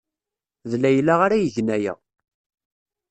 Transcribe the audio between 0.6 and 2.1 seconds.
D Layla ara igen aya.